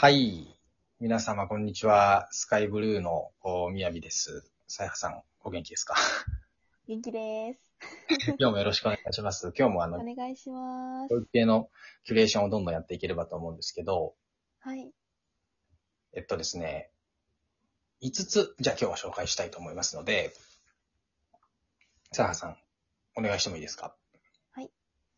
[0.00, 0.56] はい。
[1.00, 2.28] 皆様、こんにちは。
[2.30, 4.48] スカイブルーのおみやびです。
[4.68, 5.96] さやはさん、お元気ですか？
[6.86, 7.60] 元気です。
[8.38, 9.52] 今日もよろしくお願いします。
[9.58, 11.16] 今日もあの、お願いします教。
[11.18, 11.68] 育系の
[12.04, 14.14] キュレーションをどんどんやっていければと思うんですけど、
[14.60, 14.92] はい。
[16.12, 16.92] えっとですね、
[18.00, 20.32] 5つ、じゃあ今日は紹介したいと思いますので、
[22.12, 22.58] さやはさん、
[23.16, 23.96] お願いしてもいいですか？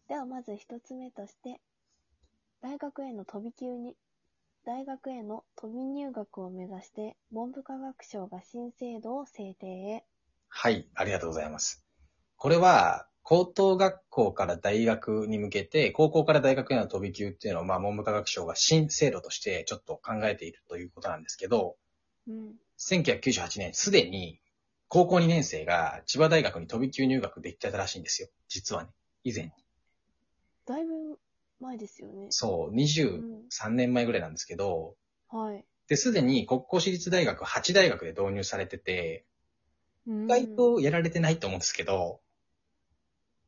[0.09, 1.61] ではまず一つ目として、
[2.63, 3.95] 大学への飛び級に、
[4.65, 10.05] 大学への飛び入学を目指して、文部科学省が新制度を制定へ。
[10.49, 11.85] はい、ありがとうございます。
[12.37, 21.77] これは、高等学校から大学に向けて、高校から大学への飛び級っていうのを、まあ、文部科学省が新制度としてちょっと考えているということなんですけど、
[22.29, 22.55] うん。
[22.79, 24.41] 1998年、すでに
[24.89, 28.29] 高校2年生が千葉大学に飛び級入学できてたらしいんですよ。
[28.49, 28.91] 実はね。
[29.23, 29.51] 以前に。
[30.67, 31.19] だいぶ
[31.61, 32.27] 前ですよね。
[32.31, 33.77] そう、う23ん。
[33.77, 34.97] 年前ぐらいなんですけど、
[35.29, 35.65] はい。
[35.89, 39.25] で、すでに国公私立大学8大学で導入されてて、
[40.07, 42.21] うん意外とやられてないと思うんですけど、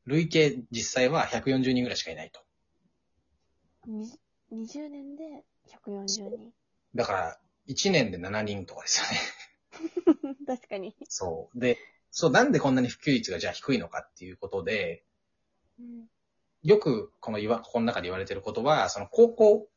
[0.06, 2.40] 累計実際は140人ぐらいしかいないと。
[3.86, 4.18] に
[4.50, 6.52] 20年で140人。
[6.94, 10.36] だから、1年で7人とかですよね。
[10.46, 10.94] 確かに。
[11.08, 11.58] そう。
[11.58, 11.78] で、
[12.10, 15.04] そう、なんでこんなに普及率がじゃあ低いのかっていうことで、
[15.78, 16.08] うん。
[16.62, 19.68] よくこの言わ、ここの中で言われてることは、その高校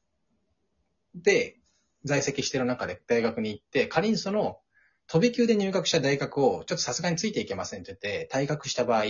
[1.15, 1.57] で
[2.03, 4.59] 在籍してる中で大学に行って、仮にその
[5.07, 9.03] 飛び級で入学した大学をちょっとさすがについていけませんって言って退学した場合、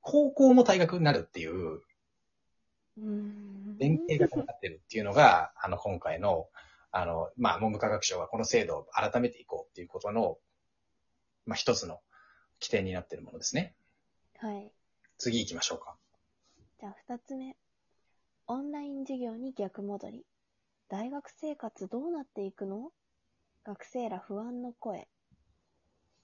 [0.00, 1.80] 高校も退学になるっていう
[2.96, 3.78] うん。
[3.78, 6.48] 連携がかかってるっていうのが、あの、今回の、
[6.90, 10.38] あの、まあ、文部科学省がこの制度を改めていこうっていうことの、
[11.44, 12.00] まあ、一つの
[12.60, 13.74] 起点になっているものですね。
[14.38, 14.70] はい。
[15.18, 15.96] 次行きましょうか。
[16.80, 17.56] じゃあ二つ目。
[18.48, 20.26] オンライン授業に逆戻り。
[20.88, 22.90] 大学生活どうなっていくの？
[23.64, 24.98] 学生ら不安の声。
[24.98, 25.06] ありが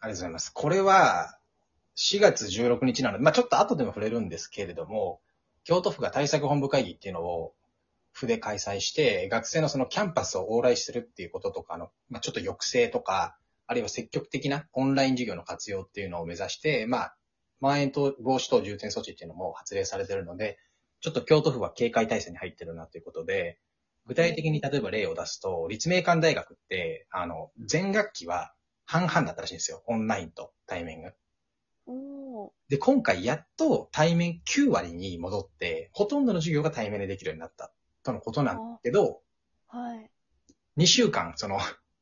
[0.02, 0.50] とうございます。
[0.52, 1.38] これは、
[1.96, 5.20] 4月16日なので、まあちょっと後でも触れるんですけれども、
[5.62, 7.54] 京都府が対策本部会議っていうのを、
[8.12, 13.36] 府で開催して、学生のそのキャンパスを往来するっていうこととかの、まあちょっと抑制とか、
[13.68, 17.16] あるいは積極的なオンライン授業の活用っていうのを目指して、まあ、
[17.60, 20.58] まん延防止等重点措置っていうのも発令されてるので、
[21.00, 23.58] ちょっと京都府は警戒体制に入ってるなということで、
[24.06, 28.54] 具体的に例えば例を出すと、立命館大学って、あの、全学期は
[28.84, 29.82] 半々だったらしいんですよ。
[29.86, 31.12] オンラインと対面が。
[32.68, 37.72] で、今回やっと対面9割に戻って、ほとんどの授業が対面でできるようになった
[38.02, 39.22] とのことなんだけど、
[39.68, 40.10] はい。
[40.76, 41.58] 2週間、その、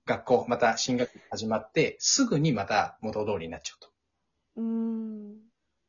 [0.07, 3.89] 学校、また新学期始まって、すぐにまた元通りになっちゃうと。
[4.57, 5.47] うーん。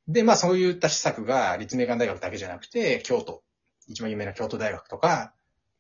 [0.10, 3.44] で、まあそういった施策が立命館大学だけじゃなくて、京都、
[3.88, 5.36] 一番有名な京都大学とか、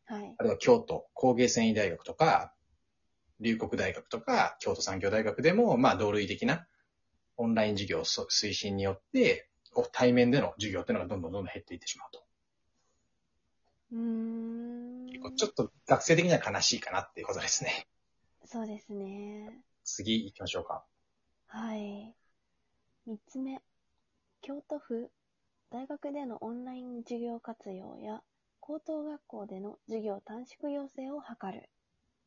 [0.06, 0.35] はい。
[0.38, 2.53] あるいは京都工芸繊維大学とか、
[3.40, 6.67] 龍谷大学とか、京都産業大学でも、まあ同類的な
[7.38, 9.50] オンライン授業推進によって、
[9.91, 12.23] 対面での授業っていうのがどんどんどんどん減っていってしまうと。
[13.94, 15.35] うーん。
[15.38, 17.88] ちょっと学生的には悲しいかなっていうことですね。
[18.46, 19.63] そうですね。
[19.84, 20.84] 次行きましょうか。
[21.47, 22.13] はい。
[23.07, 23.61] 三つ目。
[24.50, 25.12] 京都府、
[25.70, 28.24] 大学でのオンライン授業活用や、
[28.60, 31.70] 高等学校での授業短縮要請を図る。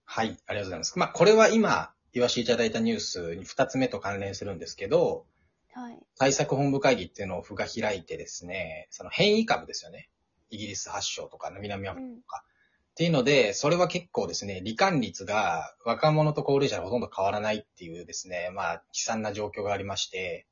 [0.05, 0.99] はい、ありがとうございます。
[1.01, 5.27] まあこれは今言わせていただいたニュースに2つ目と関連するんですけど、
[5.73, 5.99] はい。
[6.17, 10.09] 対策本部会議っていうのを府が開いてですね、その変異株ですよね。
[10.51, 12.45] イギリス発祥とか南アフリカとか。
[12.93, 20.47] っていうので、それは結構ですね、罹患率が若者と高齢者でほとんど変わらないっていうですね、まあ悲惨な状況がありまして、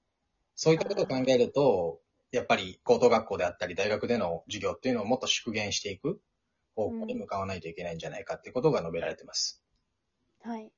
[0.63, 2.01] そういったことを考えると、
[2.33, 6.21] やっぱり高等学校であったり大学での授業っていうのをもっと縮減していく
[6.77, 9.63] 方向に向かわないといけないんじゃないかってことが述べられてます。
[10.43, 10.71] はい。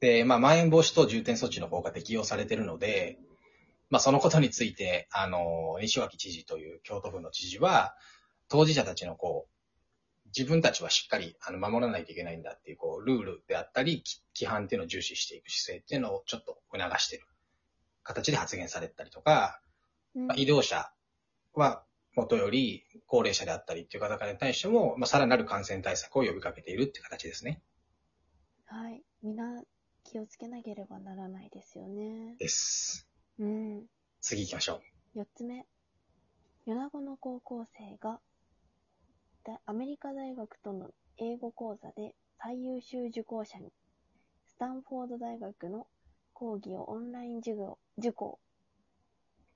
[0.00, 3.20] で、まあ、まん延防止等重点措置の方が適用されているので、
[3.90, 7.94] まあ、そのことについて、あの、西脇知事という京都府の知事は、
[8.48, 17.26] 当事者たちのこう、自分たちはしっかりあの守らないといけないんだっていう、こう、ルールであったり、き規範っていうのを重視していく姿勢っていうのをちょっと促している
[18.08, 19.60] 形で発言されたりとか、
[20.16, 20.90] うんまあ、医療者
[21.52, 21.84] は
[22.16, 27.62] 元より高齢者であったりっていう方々に対しても、まあ、さらなる感染対策を呼びかけているっていう形ですね。
[28.64, 29.02] はい。
[29.22, 29.62] みんな
[30.04, 32.34] 気をつけなければならないですよね。
[32.38, 33.06] です。
[33.38, 33.84] うん。
[34.20, 34.80] 次行きましょ
[35.14, 35.18] う。
[35.18, 35.66] 四つ目。
[36.66, 38.20] 米子の高校生が、
[39.44, 43.70] だアメリカ大学との英語講座で最優秀受講者に、
[44.46, 45.86] スタンフォード大学の
[46.38, 48.38] 講義をオンライン授業受講。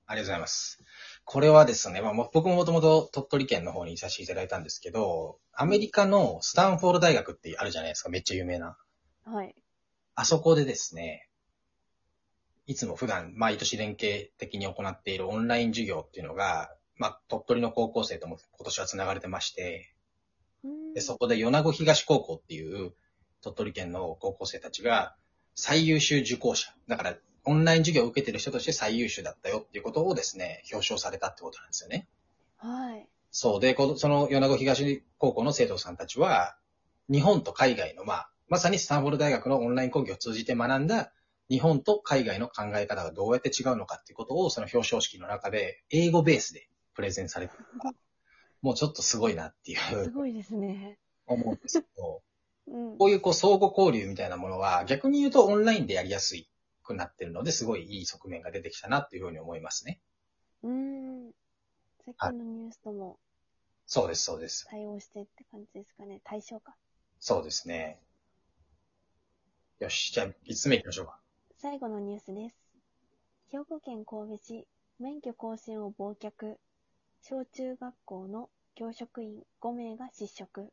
[0.05, 0.83] あありがとうございます。
[1.23, 8.77] これはですね、まあ、僕ももともと鳥取県の方にいさせていただいたんですけど、アメリカのスタンフォード大学ってあるじゃないですか、めっちゃ有名な。
[9.23, 9.55] はい。
[10.15, 11.29] あそこでですね、
[12.67, 19.93] いつも普段毎年連携的に行っているオンライン授業っていうのが、まあ、鳥取の高校生とも今年は繋がれてまして、
[20.63, 22.93] うんで、そこで米子東高校っていう
[23.41, 25.15] 鳥取県の高校生たちが
[25.55, 26.73] 最優秀受講者。
[26.87, 32.07] だから、オンライン授業を受けてる人として最優秀だったよっていうことをですね、表彰されたってことなんですよね。
[32.57, 33.07] はい。
[33.31, 33.59] そう。
[33.59, 36.55] で、このその米子東高校の生徒さんたちは、
[37.09, 41.11] 日本と海外の、まあ、まさにスタンフォード大学のオンライン講義を通じて学んだ
[41.49, 47.91] 日本と海外の考え方がどうやって違うのかっていうことを、その表彰式の中で、英語ベースでプレゼンされてるのが
[48.61, 50.97] もうちょっとすごいなっていうすごいですね。
[51.27, 52.32] 思うんですけど、うん。
[52.65, 56.35] こういうこう相互交流みたいなものは逆に言うとオンラインでやりやす
[56.83, 59.99] くなってるので、すごいいい側面が出てきたなっていうふうに思いますね。
[60.63, 61.31] うん。
[62.05, 63.17] さっきのニュースとも
[63.85, 64.65] そうです、そうです。
[64.69, 66.21] 対応してって感じですかね。
[66.23, 66.75] 対象か。
[67.19, 67.99] そうですね。
[69.79, 71.19] よし、じゃあ5つ目行きましょうか。
[71.57, 72.55] 最後のニュースです。
[73.51, 74.67] 兵庫県神戸市、
[74.99, 76.55] 免許更新を忘却。
[77.21, 80.61] 小中学校の教職員5名が失職。
[80.61, 80.69] はい、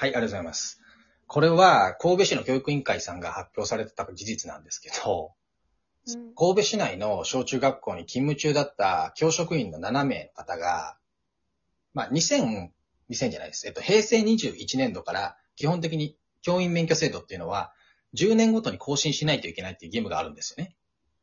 [0.00, 0.80] ありがとうございます。
[1.26, 5.32] これは神戸市の教育委員会さんが発表されてた事実なんですけど、
[6.06, 6.34] うん。
[6.34, 10.96] 神戸市内の小中学校に勤務中だった教職員の7名の方が、
[11.94, 12.68] まあ、2000、
[13.10, 13.66] 2000じゃないです。
[13.66, 17.72] えっと、平成21年度から基本的に教員免許制度っていうのは、
[18.14, 20.76] 10年ごとに更新しないといけないっていう義務があるんですよね。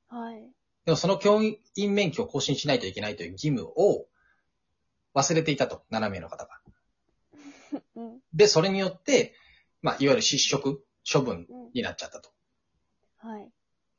[0.10, 0.42] はい。
[0.86, 1.58] でもその教員
[1.94, 4.06] 免許を更新しないといけないという義務を
[5.16, 6.60] 忘れていたと、7名の方が。
[7.96, 8.20] うん。
[8.34, 9.34] で、それによって、
[9.84, 11.72] まあ、いわゆる失職処分うん。
[11.74, 12.32] になっちゃったと。
[13.18, 13.52] はい。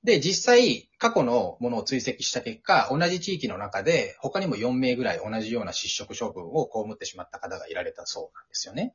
[0.02, 8.94] で、実際、過去のものを追跡した結果、同じ地域の中で、他にも4名ぐらい同じような失職処分を被ってしまった方がいられたそうなんですよね。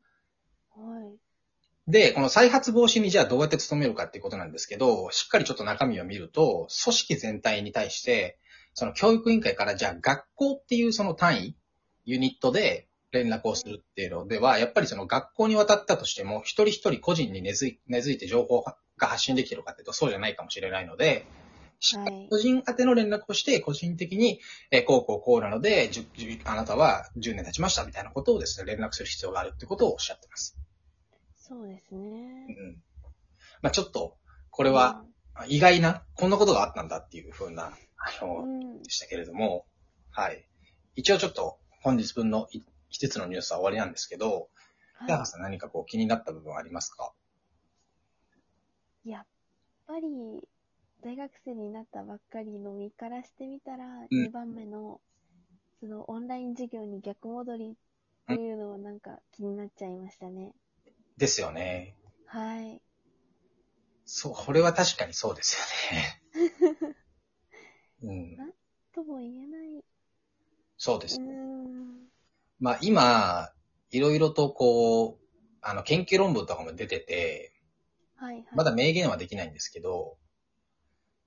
[0.76, 1.18] はい。
[1.92, 8.38] で、この再発防止にじゃあどうやって努めるかっていうことなんですけど、しっかりちょっと中身を見ると、組織全体に対して、
[8.76, 11.58] その教育委員会からじゃあ学校っていうその単位、
[12.06, 21.26] ユニットで連絡をするっていうのでは、やっぱりその学校に渡ったとしても、一人一人個人に根付い根付いて情報が発信できてるかっていうと、そうじゃないかもしれないので、
[21.80, 25.90] しっかり個人宛ての連絡をして、個人的に、えーこうこうこうなので、
[26.46, 30.58] あなたは10年経ちましたみたいなことをですね、連絡する必要があるってことをおっしゃってます。
[31.38, 32.54] そうですうね。
[32.54, 32.84] ん。
[33.62, 34.18] まあちょっと、
[34.52, 35.04] これは
[35.48, 37.68] 意外な、こんなことがあったんだっていうふうな、
[37.98, 38.84] あうの、ん。
[38.84, 39.66] でしたけれども、
[40.12, 40.46] はい。
[40.96, 42.48] 一応ちょっと本日分の
[42.90, 44.50] い5つのニュースは終わりなんですけど、
[45.04, 47.14] 北は原さん何かこう気になった部分はありますか？
[49.06, 49.10] い。
[49.10, 49.26] やっ
[49.88, 50.48] ぱり、
[51.02, 55.02] 大学生になったばっかりの身からしてみたら、うん2番目の、
[55.80, 57.76] そのオンライン授業に逆戻りっ
[58.28, 60.54] ていうのはなんか気になっちゃいましたね。
[61.18, 61.96] ですよね。
[62.26, 62.82] はい。
[64.06, 65.58] そう、これは確かにそうです
[65.92, 66.22] よね。
[68.02, 68.38] うん。
[68.94, 69.84] とも言えない。
[70.78, 71.22] そうですうー。
[71.22, 71.49] ん。
[72.60, 73.52] まあ今、
[73.92, 75.26] いろいろとこう、
[75.62, 77.54] あの、研究論文とかも出てて、
[78.16, 78.46] はいはい。
[78.56, 80.18] まだ明言はできないんですけど、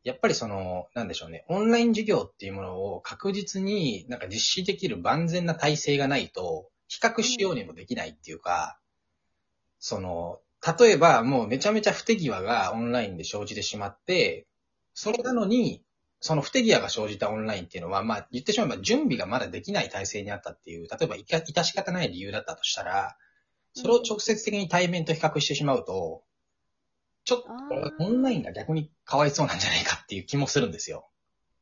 [0.05, 8.79] やっぱりその、なんでしょうね、オンライン授業っていうものを確実になんか実施できる万全な体制がないと、比較しようにもできないっていうか、
[9.79, 10.41] その、
[10.79, 14.47] 例えばもうめちゃめちゃ不手際がオンラインで生じてしまって、
[14.93, 15.83] それなのに、
[16.23, 23.17] その不手際が生じたオンラインっていうのは、まあ言ってしまえば準備がまだできない体制にあったっていう、例えばいか致し方ない理由だったとしたら、
[23.75, 26.23] それを直接的に対面と比較してしまうと、
[27.25, 31.09] ちょっとオンラインが逆にかわいそうなんじゃないかっていう気もするんですよ。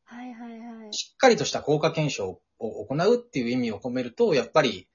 [0.04, 0.92] はいはいはい。
[0.92, 4.88] しっかりとした効果検証を行うっていう意味を込めると、やっぱり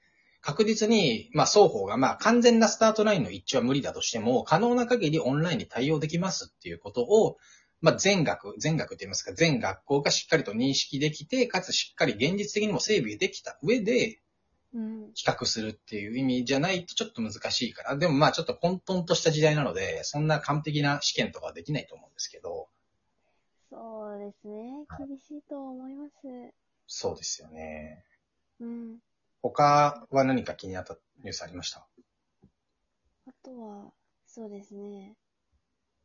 [0.46, 7.36] 確実に、まあ双方が、まあ完全なスタートラインの一致は無理だとしても、可能な限りオンラインに対応できますっていうことを、
[7.80, 14.20] まあ全学、全学って言いますか、全学校がしっかりと認識できて、かつしっかり現実的にも整備できた上で、
[14.74, 15.10] うん。
[15.14, 17.96] 比較するっていう意味じゃないとちょっと難しいかな。
[17.96, 22.68] でもまあちょっと混沌とした時代なので、そんな完璧な試験とかはできないと思うんですけど、
[23.70, 24.84] そうですね。
[24.98, 26.12] 厳しいと思います。
[26.86, 28.04] そうですよね。
[28.60, 28.98] うん。
[29.42, 31.86] 他は何か気になったニュースありました？
[33.26, 33.92] あとは、
[34.26, 35.14] そうですね。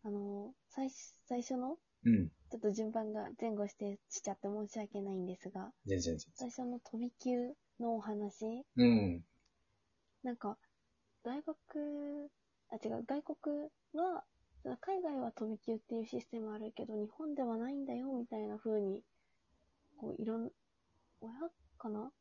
[0.03, 2.29] あの、最初、最初の、うん。
[2.49, 6.27] ちょっと順番が前後してしちゃって申し訳ないんですが、全然全然。
[6.35, 9.23] 最初の飛び級のお話、うん。
[10.23, 10.57] なんか、
[11.23, 12.29] 大学、
[12.69, 14.23] あ、違う、外国は、
[14.81, 19.01] 海外は飛び級っていうシステムあるけど、日本ではないんだよ、みたいな風に
[19.97, 20.49] こう、いろん、
[21.21, 21.33] 親
[21.77, 22.11] かな？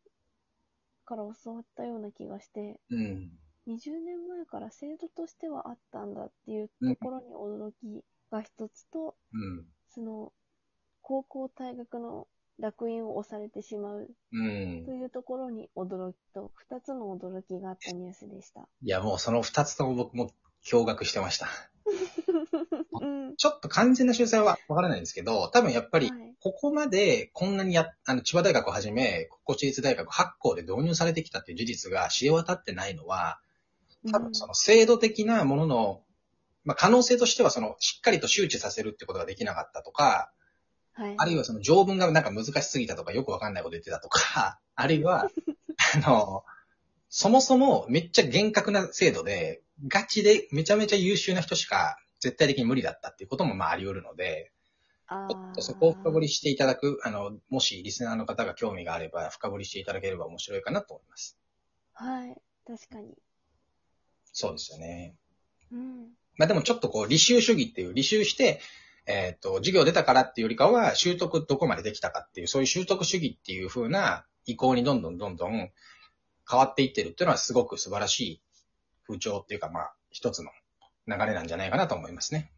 [1.06, 3.30] から教わったような気がして、うん。
[3.70, 9.66] 20年前から制度としてはあったんだっていうところに驚きが一つと、うん。
[9.88, 10.32] その、
[11.02, 12.26] 高校退学の
[12.58, 14.92] 楽園を押されてしまううんと。
[14.92, 18.68] いうところに驚きと、二つの驚きがあったニュースでした。
[18.82, 20.30] いや、もうその二つとも僕も
[20.66, 21.46] 驚愕してました。
[23.00, 23.36] うん。
[23.36, 26.36] ちょっと完全な修正はわからないんですけど、多分やっぱり、はい。
[26.42, 33.40] ここまでこんなにや、あの、千葉大学をはじめ、国公私立大学8校で導入されてきたっていう事実が知れ渡ってないのは、
[34.08, 36.02] 多分その制度的なものの、
[36.64, 40.32] まあ、可能性としてはその、しっかりと周知させるってことができなかったとか、
[40.96, 41.14] うん、はい。
[41.18, 45.30] あるいはその条文がなんか難しすぎたとかよくわかんないこと言ってたとか、 あるいは、
[45.94, 46.44] あの、
[47.08, 54.52] そもそもめっちゃ厳格な制度で、ガチでめちゃめちゃ優秀な人しか絶対的に無理だったっていうこともまああり得るので、
[55.06, 61.36] あちょっとそこを深掘りしていただく、あの、もしリスナーの方が興味があれば深掘りしていただければ面白いかなと思います。
[61.94, 62.36] はい。
[62.66, 63.14] 確かに。
[64.32, 65.14] そうですよね。
[65.72, 66.08] うん。
[66.36, 68.60] まあでもちょっとこう、履修主義っていう、履修して、
[69.06, 75.70] えっ、と、授業出たからっていうよりかは、習得どこまでできたかっていう、そういう習得主義っていう風な意向にどんどんどんどん
[76.48, 78.42] 変わっていってるっていうのはすごく素晴らしい
[79.06, 80.50] 風潮っていうか、まあ、一つの
[81.06, 82.52] 流れなんじゃないかなと思いますね。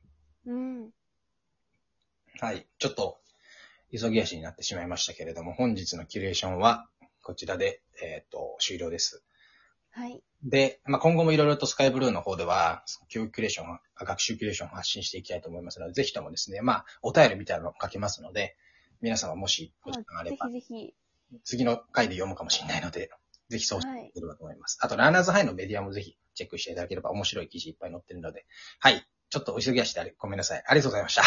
[0.46, 0.90] うん。
[2.40, 2.66] はい。
[2.78, 3.18] ちょっと、
[3.92, 6.88] 急ぎ足になってしまいましたけれども、本日のキュレーションは
[7.22, 9.22] こちらで、えっ、と、終了です。
[9.92, 10.22] はい。
[10.42, 18.56] で、まあ、今後もいろいろとスカイブルーの方では、教育キュレーション、学習キュレーションを発信していきたいと思いますので、ぜひともですね、まあ、お便りみたいなのを書けますので、
[19.00, 20.94] 皆様もしお時間があればぜひ、ぜひ。
[21.44, 23.10] 次の回で読むかもしれないので、
[23.48, 24.78] ぜひそうしてはいいただければと思います。
[24.80, 28.46] あと、ランナーズハイのメディアもぜひチェックしていただければ面白い記事いっぱい載ってるので、
[28.80, 29.06] はい。
[29.30, 30.64] ちょっとお急ぎ足でごめんなさい。
[30.66, 31.22] ありがとうございました。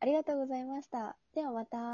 [0.00, 1.16] ありがとうございました。
[1.34, 1.78] ではまた。